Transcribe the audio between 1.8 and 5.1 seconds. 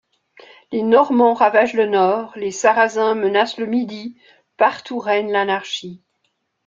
nord, les Sarrasins menacent le midi, partout